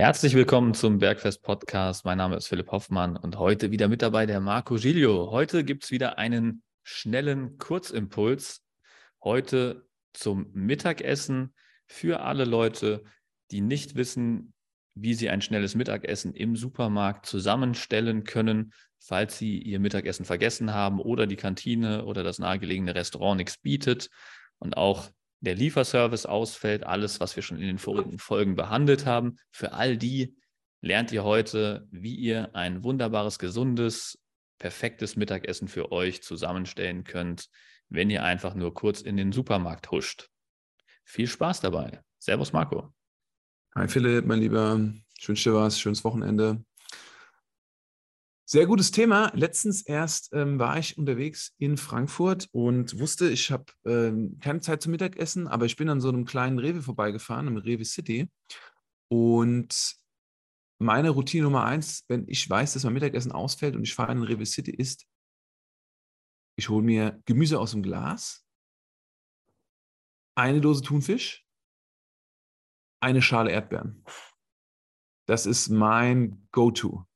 Herzlich 0.00 0.32
willkommen 0.32 0.72
zum 0.72 0.96
Bergfest 0.96 1.42
Podcast. 1.42 2.06
Mein 2.06 2.16
Name 2.16 2.34
ist 2.34 2.46
Philipp 2.46 2.70
Hoffmann 2.70 3.18
und 3.18 3.38
heute 3.38 3.70
wieder 3.70 3.86
mit 3.86 4.00
dabei 4.00 4.24
der 4.24 4.40
Marco 4.40 4.76
Giglio. 4.76 5.30
Heute 5.30 5.62
gibt 5.62 5.84
es 5.84 5.90
wieder 5.90 6.16
einen 6.16 6.62
schnellen 6.82 7.58
Kurzimpuls. 7.58 8.62
Heute 9.22 9.86
zum 10.14 10.46
Mittagessen 10.54 11.52
für 11.86 12.20
alle 12.20 12.46
Leute, 12.46 13.04
die 13.50 13.60
nicht 13.60 13.94
wissen, 13.94 14.54
wie 14.94 15.12
sie 15.12 15.28
ein 15.28 15.42
schnelles 15.42 15.74
Mittagessen 15.74 16.32
im 16.32 16.56
Supermarkt 16.56 17.26
zusammenstellen 17.26 18.24
können, 18.24 18.72
falls 18.98 19.36
sie 19.36 19.58
ihr 19.58 19.80
Mittagessen 19.80 20.24
vergessen 20.24 20.72
haben 20.72 20.98
oder 20.98 21.26
die 21.26 21.36
Kantine 21.36 22.06
oder 22.06 22.22
das 22.22 22.38
nahegelegene 22.38 22.94
Restaurant 22.94 23.36
nichts 23.36 23.58
bietet 23.58 24.08
und 24.60 24.78
auch 24.78 25.10
der 25.40 25.54
Lieferservice 25.54 26.26
ausfällt, 26.26 26.84
alles, 26.84 27.20
was 27.20 27.34
wir 27.36 27.42
schon 27.42 27.58
in 27.58 27.66
den 27.66 27.78
vorigen 27.78 28.18
Folgen 28.18 28.54
behandelt 28.54 29.06
haben. 29.06 29.36
Für 29.50 29.72
all 29.72 29.96
die 29.96 30.36
lernt 30.82 31.12
ihr 31.12 31.24
heute, 31.24 31.86
wie 31.90 32.14
ihr 32.14 32.54
ein 32.54 32.84
wunderbares, 32.84 33.38
gesundes, 33.38 34.18
perfektes 34.58 35.16
Mittagessen 35.16 35.68
für 35.68 35.92
euch 35.92 36.22
zusammenstellen 36.22 37.04
könnt, 37.04 37.48
wenn 37.88 38.10
ihr 38.10 38.22
einfach 38.22 38.54
nur 38.54 38.74
kurz 38.74 39.00
in 39.00 39.16
den 39.16 39.32
Supermarkt 39.32 39.90
huscht. 39.90 40.28
Viel 41.04 41.26
Spaß 41.26 41.60
dabei. 41.60 42.02
Servus, 42.18 42.52
Marco. 42.52 42.92
Hi 43.74 43.88
Philipp, 43.88 44.26
mein 44.26 44.40
Lieber. 44.40 44.78
Ich 45.18 45.28
wünsche 45.28 45.50
dir 45.50 45.56
was. 45.56 45.80
Schönes 45.80 46.04
Wochenende. 46.04 46.62
Sehr 48.52 48.66
gutes 48.66 48.90
Thema. 48.90 49.30
Letztens 49.36 49.82
erst 49.82 50.32
ähm, 50.32 50.58
war 50.58 50.76
ich 50.76 50.98
unterwegs 50.98 51.54
in 51.58 51.76
Frankfurt 51.76 52.48
und 52.50 52.98
wusste, 52.98 53.30
ich 53.30 53.52
habe 53.52 53.66
ähm, 53.84 54.40
keine 54.40 54.58
Zeit 54.58 54.82
zum 54.82 54.90
Mittagessen, 54.90 55.46
aber 55.46 55.66
ich 55.66 55.76
bin 55.76 55.88
an 55.88 56.00
so 56.00 56.08
einem 56.08 56.24
kleinen 56.24 56.58
Rewe 56.58 56.82
vorbeigefahren, 56.82 57.46
im 57.46 57.58
Rewe 57.58 57.84
City. 57.84 58.28
Und 59.06 59.94
meine 60.80 61.10
Routine 61.10 61.44
Nummer 61.44 61.62
eins, 61.62 62.04
wenn 62.08 62.26
ich 62.26 62.50
weiß, 62.50 62.72
dass 62.72 62.82
mein 62.82 62.94
Mittagessen 62.94 63.30
ausfällt 63.30 63.76
und 63.76 63.84
ich 63.84 63.94
fahre 63.94 64.10
in 64.10 64.18
den 64.18 64.26
Rewe 64.26 64.44
City, 64.44 64.72
ist, 64.72 65.06
ich 66.58 66.68
hole 66.68 66.82
mir 66.82 67.22
Gemüse 67.26 67.60
aus 67.60 67.70
dem 67.70 67.84
Glas, 67.84 68.44
eine 70.36 70.60
Dose 70.60 70.82
Thunfisch, 70.82 71.46
eine 73.00 73.22
Schale 73.22 73.52
Erdbeeren. 73.52 74.04
Das 75.28 75.46
ist 75.46 75.68
mein 75.68 76.48
Go-To. 76.50 77.06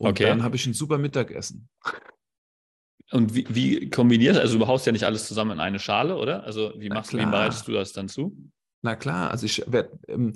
Und 0.00 0.12
okay. 0.12 0.24
dann 0.24 0.42
habe 0.42 0.56
ich 0.56 0.66
ein 0.66 0.72
super 0.72 0.96
Mittagessen. 0.96 1.68
Und 3.10 3.34
wie, 3.34 3.46
wie 3.50 3.90
kombinierst 3.90 4.40
Also 4.40 4.58
du 4.58 4.66
haust 4.66 4.86
ja 4.86 4.92
nicht 4.92 5.04
alles 5.04 5.28
zusammen 5.28 5.52
in 5.52 5.60
eine 5.60 5.78
Schale, 5.78 6.16
oder? 6.16 6.42
Also 6.44 6.72
wie 6.78 6.88
machst 6.88 7.12
du, 7.12 7.18
wie 7.18 7.26
bereitest 7.26 7.68
du 7.68 7.72
das 7.72 7.92
dann 7.92 8.08
zu? 8.08 8.34
Na 8.82 8.96
klar, 8.96 9.30
also 9.30 9.44
ich 9.44 9.62
werde 9.66 9.98
ähm, 10.08 10.32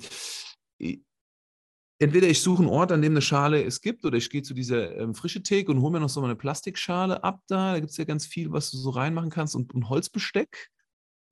entweder 1.97 2.27
ich 2.27 2.41
suche 2.41 2.61
einen 2.61 2.69
Ort, 2.69 2.91
an 2.91 3.01
dem 3.01 3.13
eine 3.13 3.23
Schale 3.23 3.63
es 3.63 3.81
gibt, 3.81 4.05
oder 4.05 4.17
ich 4.17 4.29
gehe 4.29 4.43
zu 4.43 4.53
dieser 4.53 4.95
ähm, 4.97 5.15
frische 5.15 5.41
Theke 5.41 5.71
und 5.71 5.81
hole 5.81 5.93
mir 5.93 5.99
noch 5.99 6.09
so 6.09 6.21
eine 6.21 6.35
Plastikschale 6.35 7.23
ab 7.23 7.41
da. 7.47 7.73
Da 7.73 7.79
gibt 7.79 7.89
es 7.89 7.97
ja 7.97 8.05
ganz 8.05 8.27
viel, 8.27 8.51
was 8.51 8.69
du 8.69 8.77
so 8.77 8.91
reinmachen 8.91 9.31
kannst 9.31 9.55
und, 9.55 9.73
und 9.73 9.89
Holzbesteck. 9.89 10.69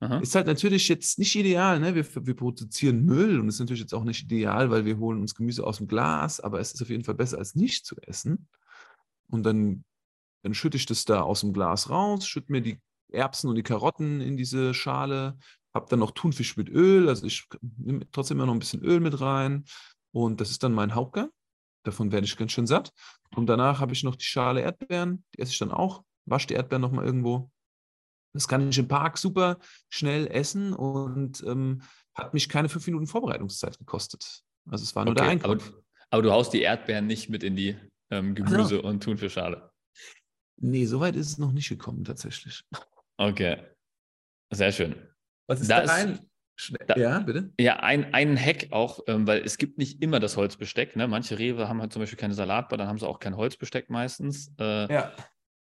Aha. 0.04 0.18
Ist 0.20 0.36
halt 0.36 0.48
natürlich 0.48 0.90
jetzt 0.90 1.18
nicht 1.18 1.34
ideal, 1.36 1.80
ne? 1.80 1.96
Wir, 1.96 2.06
wir 2.26 2.36
produzieren 2.36 3.06
Müll 3.06 3.40
und 3.40 3.48
ist 3.48 3.59
natürlich 3.59 3.80
jetzt 3.80 3.94
auch 3.94 4.04
nicht 4.04 4.23
ideal, 4.23 4.70
weil 4.70 4.84
wir 4.84 4.98
holen 4.98 5.22
uns 5.22 5.34
Gemüse 5.34 5.66
aus 5.66 5.78
dem 5.78 5.88
Glas, 5.88 6.42
aber 6.42 6.59
es 6.59 6.73
ist 6.73 6.82
auf 6.82 6.90
jeden 6.90 7.06
Fall 7.06 7.16
besser 7.16 7.38
als 7.38 7.56
nicht 7.56 7.86
zu 7.86 7.96
essen. 8.02 8.50
Und 9.30 9.44
dann, 9.44 9.86
dann 10.42 10.54
schütte 10.54 10.76
ich 10.76 10.86
das 10.86 11.06
da 11.06 11.22
aus 11.22 11.40
dem 11.40 11.54
Glas 11.54 11.90
raus, 11.90 12.28
schütte 12.28 12.52
mir 12.52 12.62
die 12.62 12.81
Erbsen 13.14 13.50
und 13.50 13.56
die 13.56 13.64
Karotten 13.64 14.20
in 14.20 14.36
diese 14.36 14.74
Schale, 14.74 15.38
habe 15.74 15.86
dann 15.90 16.00
noch 16.00 16.12
Thunfisch 16.12 16.58
mit 16.58 16.68
Öl, 16.68 17.08
also 17.08 17.26
ich 17.26 17.48
nehme 17.62 18.09
trotzdem 18.12 18.38
immer 18.38 18.48
noch 18.48 18.54
ein 18.54 18.59
bisschen 18.59 18.84
Öl 18.84 19.00
mit 19.00 19.22
rein 19.22 19.64
und 20.12 20.42
das 20.42 20.52
ist 20.52 20.64
dann 20.64 20.74
mein 20.74 20.96
Hauptgang. 20.96 21.30
Davon 21.84 22.12
werde 22.12 22.26
ich 22.26 22.36
ganz 22.36 22.52
schön 22.52 22.68
satt. 22.68 22.92
Und 23.36 23.48
danach 23.48 23.80
habe 23.80 23.94
ich 23.94 24.04
noch 24.04 24.16
die 24.16 24.26
Schale 24.26 24.62
Erdbeeren, 24.62 25.24
die 25.34 25.40
esse 25.40 25.52
ich 25.52 25.58
dann 25.59 25.72
auch, 25.72 26.04
wasche 26.26 26.48
die 26.48 26.54
Erdbeeren 26.56 26.81
nochmal 26.81 27.06
irgendwo 27.06 27.52
das 28.33 28.47
kann 28.47 28.69
ich 28.69 28.77
im 28.77 28.88
Park 28.88 29.17
super 29.17 29.57
schnell 29.89 30.27
essen 30.27 30.73
und 30.73 31.44
ähm, 31.47 31.81
hat 32.13 32.33
mich 32.33 32.49
keine 32.49 32.69
fünf 32.69 32.85
Minuten 32.88 33.07
Vorbereitungszeit 33.07 33.77
gekostet. 33.77 34.41
Also 34.69 34.83
es 34.83 34.95
war 34.95 35.05
nur 35.05 35.13
okay, 35.13 35.21
der 35.21 35.31
Einkauf. 35.31 35.51
Aber, 35.51 35.83
aber, 36.09 36.21
du 36.21 36.31
haust 36.31 36.53
die 36.53 36.61
Erdbeeren 36.61 37.07
nicht 37.07 37.29
mit 37.29 37.44
in 37.44 37.55
die 37.55 37.77
ähm, 38.09 38.35
Gemüse- 38.35 38.57
also, 38.57 38.83
und 38.83 39.03
Thunfischschale. 39.03 39.71
Nee, 40.57 40.85
so 40.85 40.99
weit 40.99 41.16
ist 41.16 41.27
es 41.27 41.38
noch 41.38 41.51
nicht 41.51 41.69
gekommen 41.69 42.03
tatsächlich. 42.03 42.63
Okay, 43.17 43.57
sehr 44.51 44.71
schön. 44.71 44.95
Was 45.47 45.61
ist 45.61 45.69
da 45.69 45.85
dein? 45.85 46.19
Da, 46.88 46.95
ja, 46.95 47.19
bitte? 47.19 47.51
Ja, 47.59 47.77
ein, 47.77 48.13
ein 48.13 48.38
Hack 48.38 48.67
auch, 48.71 49.00
ähm, 49.07 49.25
weil 49.25 49.41
es 49.41 49.57
gibt 49.57 49.79
nicht 49.79 50.03
immer 50.03 50.19
das 50.19 50.38
Holzbesteck. 50.38 50.95
Ne? 50.95 51.07
Manche 51.07 51.39
Rewe 51.39 51.67
haben 51.67 51.81
halt 51.81 51.91
zum 51.91 52.01
Beispiel 52.01 52.17
keine 52.17 52.35
Salatbar, 52.35 52.77
dann 52.77 52.88
haben 52.88 53.00
sie 53.00 53.07
auch 53.07 53.19
kein 53.19 53.35
Holzbesteck 53.35 53.89
meistens. 53.89 54.51
Äh, 54.59 54.94
ja. 54.94 55.11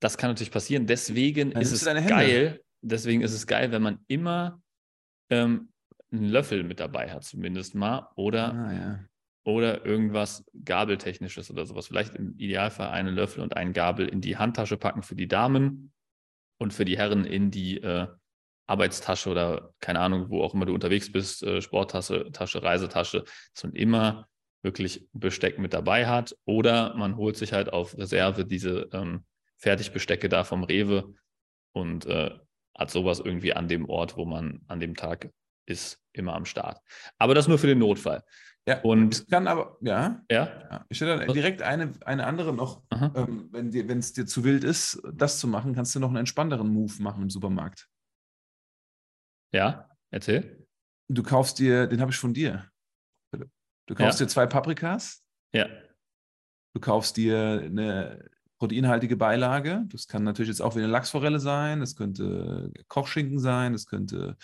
Das 0.00 0.16
kann 0.16 0.31
natürlich 0.31 0.50
passieren. 0.50 0.86
Deswegen 0.86 1.53
Dann 1.53 1.62
ist 1.62 1.72
es 1.72 1.84
geil. 1.84 2.60
Deswegen 2.81 3.22
ist 3.22 3.32
es 3.32 3.47
geil, 3.47 3.72
wenn 3.72 3.82
man 3.82 3.98
immer 4.06 4.62
ähm, 5.31 5.70
einen 6.12 6.25
Löffel 6.25 6.62
mit 6.62 6.81
dabei 6.81 7.10
hat, 7.10 7.25
zumindest 7.25 7.75
mal. 7.75 8.09
Oder, 8.16 8.54
ah, 8.54 8.72
ja. 8.72 9.04
oder 9.44 9.84
irgendwas 9.84 10.44
Gabeltechnisches 10.64 11.50
oder 11.50 11.66
sowas. 11.66 11.88
Vielleicht 11.88 12.14
im 12.14 12.36
Idealfall 12.38 12.91
einen 12.91 13.14
Löffel 13.14 13.42
und 13.42 13.56
einen 13.56 13.72
Gabel 13.72 14.09
in 14.09 14.20
die 14.20 14.36
Handtasche 14.36 14.76
packen 14.76 15.03
für 15.03 15.16
die 15.16 15.28
Damen 15.28 15.92
und 16.59 16.72
für 16.72 16.84
die 16.84 16.97
Herren 16.97 17.25
in 17.25 17.50
die 17.50 17.78
äh, 17.78 18.06
Arbeitstasche 18.69 19.30
oder 19.30 19.75
keine 19.80 20.00
Ahnung, 20.00 20.30
wo 20.30 20.42
auch 20.42 20.54
immer 20.54 20.66
du 20.66 20.75
unterwegs 20.75 21.10
bist, 21.10 21.42
äh, 21.42 21.60
Sporttasche, 21.62 22.30
Tasche, 22.32 22.62
Reisetasche, 22.62 23.25
dass 23.54 23.65
man 23.65 23.72
immer 23.72 24.28
wirklich 24.62 25.09
Besteck 25.12 25.59
mit 25.59 25.72
dabei 25.72 26.06
hat. 26.06 26.36
Oder 26.44 26.94
man 26.97 27.16
holt 27.16 27.36
sich 27.36 27.53
halt 27.53 27.72
auf 27.72 27.97
Reserve 27.97 28.44
diese 28.44 28.88
ähm, 28.92 29.25
Fertigbestecke 29.58 30.28
da 30.28 30.44
vom 30.44 30.64
Rewe 30.64 31.14
und 31.72 32.06
äh, 32.06 32.30
hat 32.76 32.91
sowas 32.91 33.20
irgendwie 33.20 33.52
an 33.52 33.69
dem 33.69 33.88
Ort, 33.88 34.16
wo 34.16 34.24
man 34.24 34.62
an 34.69 34.80
dem 34.80 34.94
Tag 34.94 35.30
ist, 35.66 36.00
immer 36.12 36.34
am 36.34 36.44
Start. 36.44 36.80
Aber 37.19 37.34
das 37.34 37.48
nur 37.48 37.58
für 37.58 37.66
den 37.66 37.78
Notfall. 37.78 38.24
Ja, 38.66 38.80
und 38.82 39.14
es 39.14 39.26
kann 39.26 39.47
aber, 39.47 39.78
ja. 39.80 40.22
Ja. 40.30 40.84
Ich 40.88 40.98
stelle 40.98 41.18
dann 41.18 41.34
direkt 41.34 41.62
eine, 41.62 41.92
eine 42.04 42.26
andere 42.26 42.52
noch, 42.52 42.82
ähm, 42.92 43.48
wenn 43.50 43.98
es 43.98 44.12
dir 44.12 44.26
zu 44.26 44.44
wild 44.44 44.62
ist, 44.62 45.00
das 45.12 45.38
zu 45.38 45.48
machen, 45.48 45.74
kannst 45.74 45.94
du 45.94 46.00
noch 46.00 46.08
einen 46.08 46.18
entspannteren 46.18 46.68
Move 46.68 47.02
machen 47.02 47.22
im 47.22 47.30
Supermarkt. 47.30 47.88
Ja, 49.54 49.91
erzähl. 50.10 50.66
Du 51.10 51.22
kaufst 51.22 51.58
dir, 51.58 51.86
den 51.86 52.00
habe 52.00 52.10
ich 52.10 52.18
von 52.18 52.34
dir. 52.34 52.70
Du 53.32 53.94
kaufst 53.94 54.20
ja. 54.20 54.26
dir 54.26 54.30
zwei 54.30 54.47
Paprikas. 54.47 55.24
Ja. 55.54 55.66
Du 56.74 56.80
kaufst 56.80 57.16
dir 57.16 57.62
eine 57.64 58.28
proteinhaltige 58.58 59.16
Beilage. 59.16 59.84
Das 59.88 60.08
kann 60.08 60.24
natürlich 60.24 60.48
jetzt 60.48 60.60
auch 60.60 60.74
wie 60.74 60.80
eine 60.80 60.88
Lachsforelle 60.88 61.41
sein, 61.41 61.80
das 61.80 61.96
könnte 61.96 62.72
Kochschinken 62.88 63.38
sein, 63.38 63.72
das 63.72 63.86
könnte 63.86 64.36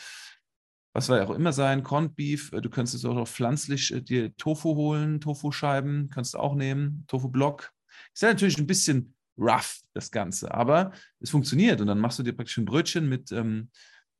was 0.94 1.08
war 1.08 1.28
auch 1.28 1.34
immer 1.34 1.52
sein, 1.52 1.82
Corned 1.82 2.14
Beef. 2.14 2.50
Du 2.50 2.70
könntest 2.70 2.94
es 2.94 3.04
auch 3.04 3.14
noch 3.14 3.28
pflanzlich 3.28 3.92
äh, 3.92 4.00
dir 4.00 4.34
Tofu 4.36 4.76
holen, 4.76 5.20
Tofu-Scheiben 5.20 6.08
kannst 6.08 6.34
du 6.34 6.38
auch 6.38 6.54
nehmen, 6.54 7.04
Tofu-Block. 7.08 7.72
Ist 8.14 8.22
ja 8.22 8.28
natürlich 8.28 8.58
ein 8.58 8.68
bisschen 8.68 9.14
rough, 9.36 9.80
das 9.92 10.12
Ganze, 10.12 10.54
aber 10.54 10.92
es 11.18 11.30
funktioniert. 11.30 11.80
Und 11.80 11.88
dann 11.88 11.98
machst 11.98 12.20
du 12.20 12.22
dir 12.22 12.32
praktisch 12.32 12.58
ein 12.58 12.64
Brötchen 12.64 13.08
mit, 13.08 13.32
ähm, 13.32 13.70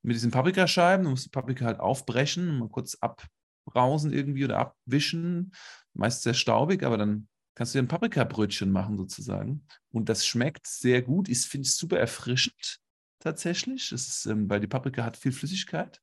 mit 0.03 0.17
diesen 0.17 0.33
Paprikascheiben. 0.33 1.05
Du 1.05 1.11
musst 1.11 1.27
die 1.27 1.31
Paprika 1.31 1.65
halt 1.65 1.79
aufbrechen 1.79 2.59
mal 2.59 2.69
kurz 2.69 2.99
abbrausen 3.01 4.13
irgendwie 4.13 4.45
oder 4.45 4.59
abwischen. 4.59 5.53
Meist 5.93 6.25
sehr 6.25 6.35
staubig, 6.35 6.83
aber 6.83 6.99
dann 6.99 7.29
kannst 7.55 7.75
du 7.75 7.79
dir 7.79 7.85
ein 7.85 7.89
Paprikabrötchen 7.89 8.71
machen 8.71 8.97
sozusagen. 8.97 9.67
Und 9.91 10.09
das 10.09 10.27
schmeckt 10.27 10.67
sehr 10.67 11.03
gut. 11.03 11.29
Ich 11.29 11.41
finde 11.41 11.67
es 11.67 11.77
super 11.77 11.99
erfrischend 11.99 12.79
tatsächlich. 13.21 13.93
Ist, 13.93 14.27
ähm, 14.27 14.49
weil 14.51 14.61
die 14.61 14.67
Paprika 14.67 15.05
hat 15.05 15.17
viel 15.17 15.33
Flüssigkeit. 15.33 16.01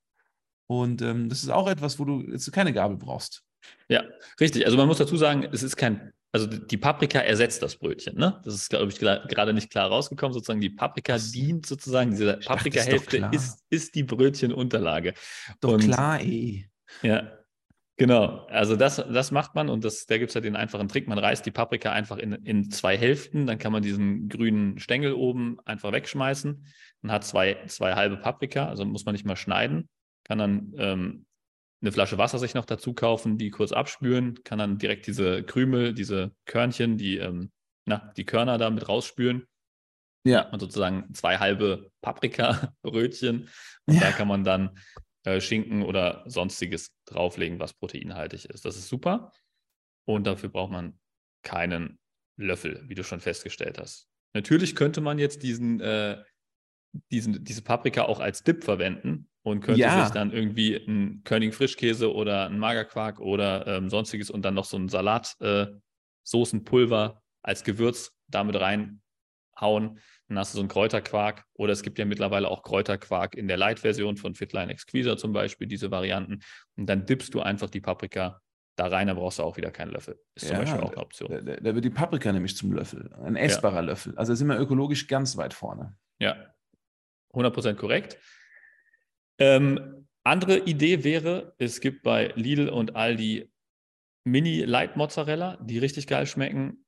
Und 0.67 1.01
ähm, 1.01 1.28
das 1.28 1.44
ist 1.44 1.50
auch 1.50 1.69
etwas, 1.69 2.00
wo 2.00 2.06
du 2.06 2.22
jetzt 2.31 2.51
keine 2.51 2.73
Gabel 2.73 2.97
brauchst. 2.97 3.44
Ja, 3.89 4.03
richtig. 4.39 4.66
Also 4.66 4.78
man 4.78 4.88
muss 4.88 4.98
dazu 4.98 5.18
sagen, 5.18 5.48
es 5.51 5.63
ist 5.63 5.75
kein, 5.75 6.13
also 6.31 6.48
die 6.48 6.77
Paprika 6.77 7.19
ersetzt 7.19 7.62
das 7.62 7.75
Brötchen. 7.75 8.18
Ne? 8.18 8.39
Das 8.45 8.54
ist, 8.54 8.69
glaube 8.69 8.89
ich, 8.89 8.97
gerade 8.97 9.54
nicht 9.54 9.69
klar 9.69 9.89
rausgekommen. 9.89 10.33
Sozusagen 10.33 10.62
die 10.62 10.69
Paprika 10.69 11.18
dient 11.18 11.65
sozusagen, 11.65 12.12
diese 12.12 12.38
Paprikahälfte 12.38 13.30
ist, 13.33 13.59
ist 13.69 13.95
die 13.95 14.04
Brötchenunterlage. 14.04 15.13
Doch 15.59 15.74
Und, 15.74 15.83
klar, 15.83 16.21
eh. 16.21 16.65
Ja, 17.01 17.41
Genau, 18.01 18.48
also 18.48 18.75
das, 18.75 18.95
das 18.95 19.30
macht 19.30 19.53
man 19.53 19.69
und 19.69 19.86
das, 19.86 20.07
da 20.07 20.18
gibt 20.18 20.31
es 20.31 20.36
halt 20.36 20.44
den 20.44 20.56
einfachen 20.56 20.88
Trick. 20.88 21.07
Man 21.07 21.19
reißt 21.19 21.45
die 21.45 21.51
Paprika 21.51 21.92
einfach 21.92 22.18
in, 22.18 22.33
in 22.33 22.71
zwei 22.71 22.98
Hälften, 22.98 23.45
dann 23.45 23.59
kann 23.59 23.71
man 23.71 23.83
diesen 23.83 24.27
grünen 24.27 24.80
Stängel 24.80 25.13
oben 25.13 25.59
einfach 25.65 25.92
wegschmeißen. 25.92 26.65
Man 27.01 27.12
hat 27.12 27.24
zwei, 27.25 27.63
zwei 27.68 27.94
halbe 27.94 28.18
Paprika, 28.18 28.68
also 28.68 28.86
muss 28.86 29.06
man 29.06 29.13
nicht 29.13 29.27
mal 29.27 29.36
schneiden. 29.36 29.88
Kann 30.24 30.39
dann 30.39 30.74
ähm, 30.80 31.25
eine 31.83 31.92
Flasche 31.92 32.18
Wasser 32.18 32.39
sich 32.39 32.56
noch 32.56 32.65
dazu 32.65 32.95
kaufen, 32.95 33.38
die 33.38 33.51
kurz 33.51 33.71
abspülen, 33.71 34.44
kann 34.44 34.57
dann 34.57 34.80
direkt 34.80 35.06
diese 35.06 35.44
Krümel, 35.44 35.94
diese 35.94 36.31
Körnchen, 36.45 36.97
die, 36.97 37.18
ähm, 37.18 37.51
na, 37.86 38.12
die 38.18 38.25
Körner 38.25 38.57
da 38.57 38.71
mit 38.71 38.89
rausspülen. 38.89 39.45
Ja. 40.24 40.50
Und 40.50 40.59
sozusagen 40.59 41.13
zwei 41.13 41.38
halbe 41.38 41.92
Paprika-Brötchen. 42.01 43.47
Und 43.86 43.94
ja. 43.94 44.00
da 44.00 44.12
kann 44.12 44.27
man 44.27 44.44
dann 44.44 44.71
äh, 45.23 45.39
Schinken 45.39 45.83
oder 45.83 46.23
sonstiges 46.25 46.95
drauflegen, 47.06 47.59
was 47.59 47.73
proteinhaltig 47.73 48.45
ist. 48.45 48.65
Das 48.65 48.77
ist 48.77 48.88
super. 48.88 49.31
Und 50.06 50.25
dafür 50.25 50.50
braucht 50.50 50.71
man 50.71 51.00
keinen 51.44 52.00
Löffel, 52.38 52.83
wie 52.88 52.95
du 52.95 53.03
schon 53.03 53.19
festgestellt 53.19 53.77
hast. 53.77 54.07
Natürlich 54.33 54.75
könnte 54.75 55.01
man 55.01 55.19
jetzt 55.19 55.44
diesen, 55.44 55.79
äh, 55.79 56.23
diesen, 57.12 57.44
diese 57.44 57.62
Paprika 57.62 58.03
auch 58.03 58.19
als 58.19 58.44
Dip 58.44 58.63
verwenden 58.63 59.29
und 59.44 59.62
könnte 59.62 59.81
ja. 59.81 60.03
sich 60.03 60.13
dann 60.13 60.31
irgendwie 60.31 60.75
einen 60.75 61.23
König 61.23 61.53
Frischkäse 61.53 62.13
oder 62.13 62.45
einen 62.45 62.59
Magerquark 62.59 63.19
oder 63.19 63.68
ähm, 63.68 63.89
sonstiges 63.89 64.29
und 64.29 64.44
dann 64.44 64.53
noch 64.53 64.65
so 64.65 64.77
ein 64.77 64.89
Salatsoßenpulver 64.89 67.15
äh, 67.15 67.19
als 67.44 67.63
Gewürz 67.63 68.12
damit 68.27 68.59
reinhauen. 69.56 70.00
Dann 70.27 70.39
hast 70.39 70.53
du 70.53 70.57
so 70.57 70.62
einen 70.62 70.69
Kräuterquark 70.69 71.45
oder 71.53 71.74
es 71.74 71.83
gibt 71.83 72.00
ja 72.00 72.06
mittlerweile 72.06 72.50
auch 72.50 72.63
Kräuterquark 72.63 73.36
in 73.36 73.48
der 73.48 73.57
Light-Version 73.57 74.18
von 74.18 74.36
Fitline 74.36 74.71
Exquisite 74.71 75.18
zum 75.18 75.33
Beispiel, 75.33 75.68
diese 75.68 75.92
Varianten. 75.92 76.39
Und 76.77 76.88
dann 76.88 77.06
dippst 77.06 77.33
du 77.33 77.42
einfach 77.42 77.69
die 77.69 77.81
Paprika 77.81 78.42
da 78.77 78.88
rein, 78.88 79.07
da 79.07 79.13
brauchst 79.13 79.39
du 79.39 79.44
auch 79.44 79.57
wieder 79.57 79.71
keinen 79.71 79.92
Löffel. 79.92 80.19
Ist 80.36 80.48
zum 80.48 80.57
Beispiel 80.57 80.81
auch 80.81 80.92
eine 80.92 81.01
Option. 81.01 81.30
Da, 81.30 81.42
da, 81.42 81.56
da, 81.57 81.75
wird 81.75 81.86
die 81.86 81.89
Paprika 81.89 82.31
nämlich 82.31 82.56
zum 82.56 82.71
Löffel. 82.71 83.13
Ein 83.24 83.36
essbarer 83.36 83.75
ja. 83.75 83.81
Löffel. 83.81 84.18
Also 84.18 84.33
sind 84.33 84.48
wir 84.48 84.59
ökologisch 84.59 85.07
ganz 85.07 85.38
weit 85.38 85.54
vorne. 85.54 85.97
Ja, 86.19 86.54
100% 87.33 87.75
korrekt. 87.75 88.18
Ähm, 89.38 90.07
andere 90.24 90.59
Idee 90.59 91.04
wäre, 91.04 91.56
es 91.57 91.81
gibt 91.81 92.04
bei 92.04 92.31
Lidl 92.36 92.69
und 92.69 92.95
Aldi 92.95 93.51
Mini 94.24 94.62
Light 94.62 94.97
Mozzarella, 94.97 95.57
die 95.62 95.80
richtig 95.80 96.07
geil 96.07 96.27
schmecken. 96.27 96.86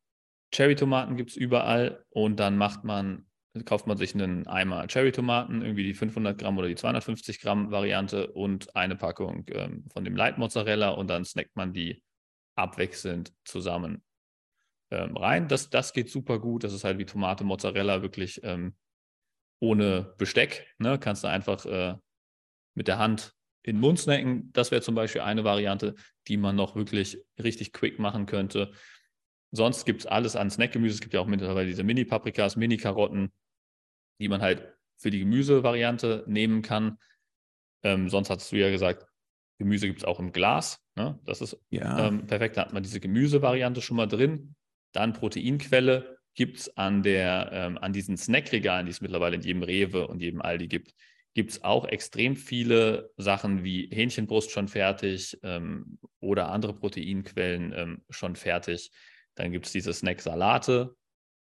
Cherry-Tomaten 0.53 1.17
gibt 1.17 1.31
es 1.31 1.35
überall 1.35 2.05
und 2.09 2.39
dann 2.39 2.57
macht 2.57 2.83
man, 2.83 3.25
kauft 3.65 3.87
man 3.87 3.97
sich 3.97 4.13
einen 4.13 4.47
Eimer 4.47 4.87
Cherry-Tomaten, 4.87 5.61
irgendwie 5.61 5.83
die 5.83 5.93
500 5.93 6.37
Gramm 6.37 6.57
oder 6.57 6.67
die 6.67 6.75
250 6.75 7.41
Gramm 7.41 7.71
Variante 7.71 8.27
und 8.27 8.75
eine 8.75 8.95
Packung 8.95 9.45
ähm, 9.49 9.85
von 9.91 10.05
dem 10.05 10.15
Light 10.15 10.37
Mozzarella 10.37 10.89
und 10.89 11.09
dann 11.09 11.25
snackt 11.25 11.55
man 11.55 11.73
die 11.73 12.03
abwechselnd 12.55 13.33
zusammen 13.43 14.03
ähm, 14.91 15.17
rein. 15.17 15.47
Das, 15.47 15.69
das 15.69 15.93
geht 15.93 16.09
super 16.09 16.39
gut. 16.39 16.63
Das 16.63 16.73
ist 16.73 16.83
halt 16.83 16.99
wie 16.99 17.05
Tomate, 17.05 17.43
Mozzarella, 17.43 18.01
wirklich 18.01 18.41
ähm, 18.43 18.75
ohne 19.59 20.13
Besteck. 20.17 20.67
Ne? 20.77 20.99
Kannst 20.99 21.23
du 21.23 21.27
einfach 21.29 21.65
äh, 21.65 21.95
mit 22.75 22.87
der 22.87 22.99
Hand 22.99 23.33
in 23.63 23.77
den 23.77 23.81
Mund 23.81 23.99
snacken. 23.99 24.51
Das 24.53 24.71
wäre 24.71 24.81
zum 24.81 24.93
Beispiel 24.95 25.21
eine 25.21 25.43
Variante, 25.43 25.95
die 26.27 26.37
man 26.37 26.55
noch 26.55 26.75
wirklich 26.75 27.17
richtig 27.41 27.73
quick 27.73 27.97
machen 27.97 28.25
könnte. 28.25 28.71
Sonst 29.55 29.85
gibt 29.85 30.01
es 30.01 30.07
alles 30.07 30.35
an 30.35 30.49
Snackgemüse. 30.49 30.95
Es 30.95 30.99
gibt 30.99 31.13
ja 31.13 31.19
auch 31.19 31.27
mittlerweile 31.27 31.67
diese 31.67 31.83
Mini-Paprikas, 31.83 32.55
Mini-Karotten, 32.55 33.31
die 34.19 34.27
man 34.27 34.41
halt 34.41 34.73
für 34.97 35.11
die 35.11 35.19
Gemüsevariante 35.19 36.23
nehmen 36.25 36.63
kann. 36.63 36.97
Ähm, 37.83 38.09
sonst 38.09 38.31
hast 38.31 38.51
du 38.51 38.55
ja 38.55 38.71
gesagt, 38.71 39.05
Gemüse 39.59 39.85
gibt 39.85 39.99
es 39.99 40.05
auch 40.05 40.19
im 40.19 40.31
Glas. 40.31 40.79
Ne? 40.95 41.19
Das 41.25 41.39
ist 41.39 41.55
ja. 41.69 42.07
ähm, 42.07 42.25
perfekt. 42.25 42.57
Da 42.57 42.61
hat 42.61 42.73
man 42.73 42.81
diese 42.81 42.99
Gemüsevariante 42.99 43.83
schon 43.83 43.97
mal 43.97 44.07
drin. 44.07 44.55
Dann 44.91 45.13
Proteinquelle 45.13 46.17
gibt 46.33 46.57
es 46.57 46.75
an, 46.75 47.03
ähm, 47.05 47.77
an 47.77 47.93
diesen 47.93 48.17
Snackregalen, 48.17 48.87
die 48.87 48.91
es 48.91 49.01
mittlerweile 49.01 49.35
in 49.35 49.43
jedem 49.43 49.61
Rewe 49.61 50.07
und 50.07 50.19
jedem 50.19 50.41
Aldi 50.41 50.67
gibt, 50.67 50.95
gibt 51.35 51.51
es 51.51 51.63
auch 51.63 51.85
extrem 51.85 52.35
viele 52.35 53.11
Sachen 53.17 53.63
wie 53.63 53.87
Hähnchenbrust 53.91 54.49
schon 54.49 54.67
fertig 54.67 55.37
ähm, 55.43 55.99
oder 56.19 56.49
andere 56.49 56.73
Proteinquellen 56.73 57.71
ähm, 57.75 58.01
schon 58.09 58.35
fertig. 58.35 58.91
Dann 59.35 59.51
gibt 59.51 59.65
es 59.65 59.71
diese 59.71 59.93
Snack-Salate 59.93 60.95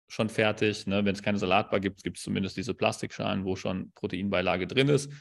schon 0.09 0.29
fertig. 0.29 0.87
Ne? 0.87 1.05
Wenn 1.05 1.15
es 1.15 1.23
keine 1.23 1.39
Salatbar 1.39 1.81
gibt, 1.81 2.03
gibt 2.03 2.19
es 2.19 2.23
zumindest 2.23 2.57
diese 2.57 2.75
Plastikschalen, 2.75 3.45
wo 3.45 3.57
schon 3.57 3.93
Proteinbeilage 3.93 4.67
drin 4.67 4.89
ist. 4.89 5.13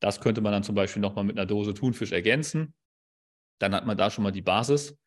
Das 0.00 0.20
könnte 0.20 0.40
man 0.40 0.52
dann 0.52 0.64
zum 0.64 0.74
Beispiel 0.74 1.02
nochmal 1.02 1.24
mit 1.24 1.38
einer 1.38 1.46
Dose 1.46 1.74
Thunfisch 1.74 2.12
ergänzen. 2.12 2.74
Dann 3.60 3.74
hat 3.74 3.86
man 3.86 3.96
da 3.96 4.10
schon 4.10 4.24
mal 4.24 4.32
die 4.32 4.42
Basis. 4.42 4.98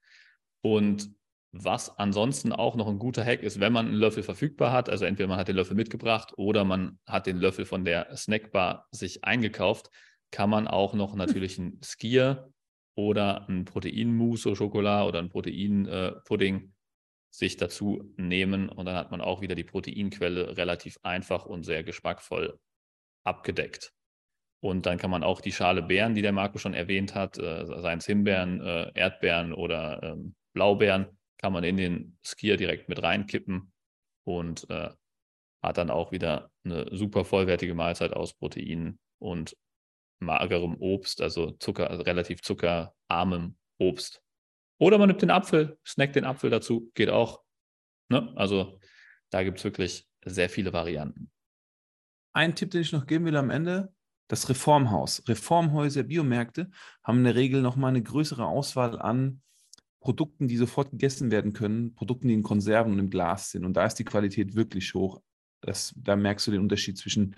Und 0.61 1.11
was 1.51 1.97
ansonsten 1.97 2.51
auch 2.51 2.75
noch 2.75 2.87
ein 2.87 2.99
guter 2.99 3.23
Hack 3.23 3.41
ist, 3.41 3.59
wenn 3.59 3.71
man 3.71 3.87
einen 3.87 3.95
Löffel 3.95 4.23
verfügbar 4.23 4.71
hat, 4.71 4.89
also 4.89 5.05
entweder 5.05 5.29
man 5.29 5.37
hat 5.37 5.47
den 5.47 5.55
Löffel 5.55 5.75
mitgebracht 5.75 6.33
oder 6.37 6.65
man 6.65 6.99
hat 7.05 7.27
den 7.27 7.37
Löffel 7.37 7.65
von 7.65 7.85
der 7.85 8.15
Snackbar 8.15 8.87
sich 8.91 9.23
eingekauft, 9.23 9.89
kann 10.31 10.49
man 10.49 10.67
auch 10.67 10.93
noch 10.93 11.15
natürlich 11.15 11.57
einen 11.57 11.79
Skier 11.81 12.51
oder 12.95 13.47
ein 13.47 13.63
Proteinmousse 13.63 14.55
Schokolade 14.55 15.07
oder 15.07 15.19
ein 15.19 15.29
Proteinpudding 15.29 16.65
äh, 16.65 16.74
sich 17.37 17.57
dazu 17.57 18.13
nehmen 18.15 18.69
und 18.69 18.85
dann 18.85 18.95
hat 18.95 19.11
man 19.11 19.21
auch 19.21 19.41
wieder 19.41 19.55
die 19.55 19.63
Proteinquelle 19.63 20.55
relativ 20.55 20.97
einfach 21.03 21.45
und 21.45 21.63
sehr 21.63 21.83
geschmackvoll 21.83 22.59
abgedeckt. 23.25 23.93
Und 24.61 24.85
dann 24.85 24.97
kann 24.97 25.11
man 25.11 25.23
auch 25.23 25.41
die 25.41 25.51
Schale 25.51 25.81
Beeren, 25.81 26.15
die 26.15 26.21
der 26.21 26.31
Marco 26.31 26.57
schon 26.57 26.73
erwähnt 26.73 27.13
hat, 27.13 27.37
äh, 27.37 27.65
seien 27.65 27.99
es 27.99 28.05
Himbeeren, 28.05 28.61
äh, 28.61 28.91
Erdbeeren 28.95 29.53
oder 29.53 30.01
ähm, 30.01 30.35
Blaubeeren, 30.53 31.07
kann 31.37 31.51
man 31.51 31.63
in 31.63 31.77
den 31.77 32.17
Skier 32.23 32.57
direkt 32.57 32.87
mit 32.87 33.03
reinkippen 33.03 33.73
und 34.23 34.69
äh, 34.69 34.89
hat 35.61 35.77
dann 35.77 35.89
auch 35.89 36.11
wieder 36.11 36.51
eine 36.63 36.87
super 36.95 37.25
vollwertige 37.25 37.75
Mahlzeit 37.75 38.13
aus 38.13 38.33
Proteinen 38.33 38.97
und 39.19 39.57
magerem 40.19 40.77
Obst, 40.79 41.21
also 41.21 41.51
Zucker, 41.51 41.89
also 41.89 42.03
relativ 42.03 42.41
zuckerarmem 42.41 43.57
Obst. 43.77 44.21
Oder 44.77 44.97
man 44.97 45.07
nimmt 45.07 45.21
den 45.21 45.31
Apfel, 45.31 45.77
snackt 45.85 46.15
den 46.15 46.25
Apfel 46.25 46.49
dazu, 46.49 46.91
geht 46.95 47.09
auch. 47.09 47.41
Ne? 48.09 48.31
Also 48.35 48.79
da 49.29 49.43
gibt 49.43 49.57
es 49.57 49.63
wirklich 49.63 50.07
sehr 50.25 50.49
viele 50.49 50.73
Varianten. 50.73 51.31
Ein 52.33 52.55
Tipp, 52.55 52.71
den 52.71 52.81
ich 52.81 52.91
noch 52.91 53.07
geben 53.07 53.25
will 53.25 53.37
am 53.37 53.49
Ende, 53.49 53.93
das 54.27 54.49
Reformhaus. 54.49 55.23
Reformhäuser, 55.27 56.03
Biomärkte 56.03 56.69
haben 57.03 57.19
in 57.19 57.23
der 57.25 57.35
Regel 57.35 57.61
nochmal 57.61 57.89
eine 57.89 58.03
größere 58.03 58.45
Auswahl 58.45 58.99
an 58.99 59.41
Produkten, 59.99 60.47
die 60.47 60.57
sofort 60.57 60.91
gegessen 60.91 61.31
werden 61.31 61.53
können, 61.53 61.95
Produkten, 61.95 62.27
die 62.27 62.33
in 62.33 62.43
Konserven 62.43 62.93
und 62.93 62.99
im 62.99 63.09
Glas 63.09 63.51
sind. 63.51 63.65
Und 63.65 63.73
da 63.73 63.85
ist 63.85 63.95
die 63.95 64.05
Qualität 64.05 64.55
wirklich 64.55 64.93
hoch. 64.93 65.21
Das, 65.61 65.93
da 65.97 66.15
merkst 66.15 66.45
du 66.45 66.51
den 66.51 66.61
Unterschied 66.61 66.97
zwischen 66.97 67.35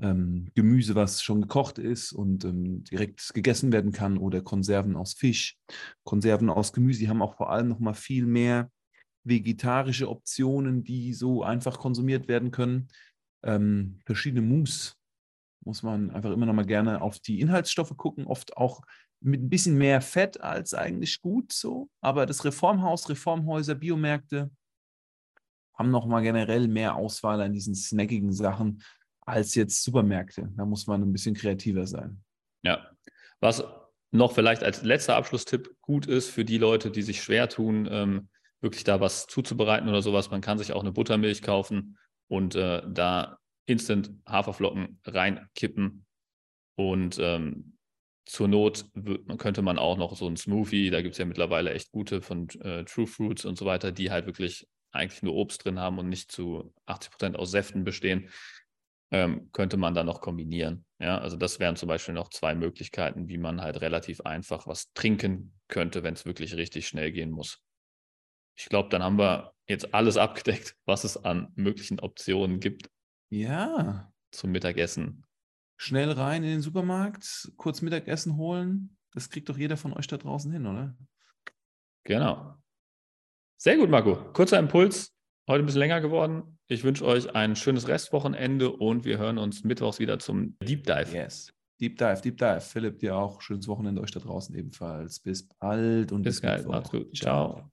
ähm, 0.00 0.50
Gemüse, 0.54 0.94
was 0.94 1.22
schon 1.22 1.42
gekocht 1.42 1.78
ist 1.78 2.12
und 2.12 2.44
ähm, 2.44 2.84
direkt 2.84 3.32
gegessen 3.34 3.72
werden 3.72 3.92
kann, 3.92 4.18
oder 4.18 4.42
Konserven 4.42 4.96
aus 4.96 5.14
Fisch, 5.14 5.56
Konserven 6.04 6.50
aus 6.50 6.72
Gemüse. 6.72 7.00
Die 7.00 7.08
haben 7.08 7.22
auch 7.22 7.36
vor 7.36 7.50
allem 7.50 7.68
noch 7.68 7.78
mal 7.78 7.94
viel 7.94 8.26
mehr 8.26 8.70
vegetarische 9.24 10.08
Optionen, 10.08 10.84
die 10.84 11.12
so 11.12 11.42
einfach 11.42 11.78
konsumiert 11.78 12.28
werden 12.28 12.50
können. 12.50 12.88
Ähm, 13.42 14.00
verschiedene 14.04 14.42
Mousse 14.42 14.94
muss 15.64 15.82
man 15.82 16.10
einfach 16.10 16.30
immer 16.30 16.46
noch 16.46 16.54
mal 16.54 16.66
gerne 16.66 17.00
auf 17.02 17.18
die 17.18 17.40
Inhaltsstoffe 17.40 17.96
gucken, 17.96 18.26
oft 18.26 18.56
auch 18.56 18.82
mit 19.20 19.42
ein 19.42 19.48
bisschen 19.48 19.76
mehr 19.76 20.00
Fett 20.00 20.40
als 20.40 20.74
eigentlich 20.74 21.20
gut 21.20 21.52
so. 21.52 21.88
Aber 22.00 22.26
das 22.26 22.44
Reformhaus, 22.44 23.08
Reformhäuser, 23.08 23.74
Biomärkte 23.74 24.50
haben 25.74 25.90
nochmal 25.90 26.22
generell 26.22 26.68
mehr 26.68 26.94
Auswahl 26.94 27.40
an 27.40 27.52
diesen 27.52 27.74
snackigen 27.74 28.32
Sachen 28.32 28.82
als 29.26 29.54
jetzt 29.54 29.82
Supermärkte. 29.82 30.50
Da 30.56 30.64
muss 30.64 30.86
man 30.86 31.02
ein 31.02 31.12
bisschen 31.12 31.34
kreativer 31.34 31.86
sein. 31.86 32.22
Ja. 32.62 32.90
Was 33.40 33.64
noch 34.12 34.32
vielleicht 34.32 34.62
als 34.62 34.82
letzter 34.82 35.16
Abschlusstipp 35.16 35.76
gut 35.82 36.06
ist 36.06 36.30
für 36.30 36.44
die 36.44 36.58
Leute, 36.58 36.90
die 36.90 37.02
sich 37.02 37.22
schwer 37.22 37.48
tun, 37.48 37.88
ähm, 37.90 38.28
wirklich 38.60 38.84
da 38.84 39.00
was 39.00 39.26
zuzubereiten 39.26 39.88
oder 39.88 40.00
sowas, 40.00 40.30
man 40.30 40.40
kann 40.40 40.58
sich 40.58 40.72
auch 40.72 40.80
eine 40.80 40.92
Buttermilch 40.92 41.42
kaufen 41.42 41.98
und 42.28 42.54
äh, 42.54 42.82
da 42.88 43.38
instant 43.66 44.12
Haferflocken 44.26 45.00
reinkippen 45.04 46.06
und 46.76 47.18
ähm, 47.20 47.76
zur 48.24 48.48
Not 48.48 48.86
könnte 49.38 49.62
man 49.62 49.78
auch 49.78 49.96
noch 49.96 50.16
so 50.16 50.26
ein 50.26 50.36
Smoothie, 50.36 50.90
da 50.90 51.02
gibt 51.02 51.12
es 51.12 51.18
ja 51.18 51.24
mittlerweile 51.24 51.72
echt 51.72 51.92
gute 51.92 52.22
von 52.22 52.48
äh, 52.60 52.84
True 52.84 53.06
Fruits 53.06 53.44
und 53.44 53.56
so 53.56 53.66
weiter, 53.66 53.92
die 53.92 54.10
halt 54.10 54.26
wirklich 54.26 54.66
eigentlich 54.90 55.22
nur 55.22 55.34
Obst 55.34 55.64
drin 55.64 55.78
haben 55.78 55.98
und 55.98 56.08
nicht 56.08 56.32
zu 56.32 56.72
80 56.86 57.10
Prozent 57.10 57.36
aus 57.36 57.50
Säften 57.50 57.84
bestehen, 57.84 58.30
ähm, 59.10 59.50
könnte 59.52 59.76
man 59.76 59.94
dann 59.94 60.06
noch 60.06 60.20
kombinieren. 60.20 60.84
Ja, 60.98 61.18
also 61.18 61.36
das 61.36 61.60
wären 61.60 61.76
zum 61.76 61.88
Beispiel 61.88 62.14
noch 62.14 62.30
zwei 62.30 62.54
Möglichkeiten, 62.54 63.28
wie 63.28 63.38
man 63.38 63.60
halt 63.60 63.80
relativ 63.80 64.22
einfach 64.22 64.66
was 64.66 64.92
trinken 64.92 65.58
könnte, 65.68 66.02
wenn 66.02 66.14
es 66.14 66.26
wirklich 66.26 66.54
richtig 66.56 66.88
schnell 66.88 67.12
gehen 67.12 67.30
muss. 67.30 67.62
Ich 68.58 68.66
glaube, 68.66 68.88
dann 68.88 69.02
haben 69.02 69.18
wir 69.18 69.52
jetzt 69.68 69.94
alles 69.94 70.16
abgedeckt, 70.16 70.76
was 70.86 71.04
es 71.04 71.16
an 71.16 71.52
möglichen 71.54 72.00
Optionen 72.00 72.60
gibt. 72.60 72.90
Ja. 73.28 74.10
Zum 74.30 74.52
Mittagessen 74.52 75.26
schnell 75.76 76.10
rein 76.10 76.42
in 76.42 76.50
den 76.50 76.62
Supermarkt, 76.62 77.52
kurz 77.56 77.82
Mittagessen 77.82 78.36
holen. 78.36 78.96
Das 79.12 79.30
kriegt 79.30 79.48
doch 79.48 79.58
jeder 79.58 79.76
von 79.76 79.92
euch 79.92 80.06
da 80.06 80.16
draußen 80.16 80.50
hin, 80.50 80.66
oder? 80.66 80.96
Genau. 82.04 82.56
Sehr 83.56 83.76
gut, 83.76 83.90
Marco. 83.90 84.32
Kurzer 84.32 84.58
Impuls. 84.58 85.15
Heute 85.48 85.62
ein 85.62 85.66
bisschen 85.66 85.80
länger 85.80 86.00
geworden. 86.00 86.58
Ich 86.66 86.82
wünsche 86.82 87.04
euch 87.04 87.34
ein 87.36 87.54
schönes 87.54 87.86
Restwochenende 87.86 88.70
und 88.70 89.04
wir 89.04 89.18
hören 89.18 89.38
uns 89.38 89.62
mittwochs 89.62 90.00
wieder 90.00 90.18
zum 90.18 90.56
Deep 90.60 90.84
Dive. 90.84 91.14
Yes. 91.14 91.52
Deep 91.80 91.98
Dive, 91.98 92.20
Deep 92.20 92.38
Dive. 92.38 92.60
Philipp, 92.60 92.98
dir 92.98 93.16
auch 93.16 93.40
schönes 93.40 93.68
Wochenende 93.68 94.00
euch 94.00 94.10
da 94.10 94.18
draußen 94.18 94.54
ebenfalls. 94.56 95.20
Bis 95.20 95.46
bald 95.60 96.10
und 96.10 96.22
bis, 96.22 96.36
bis 96.36 96.42
geil. 96.42 96.64
Macht's 96.66 96.90
gut. 96.90 97.16
Ciao. 97.16 97.54
Ciao. 97.54 97.70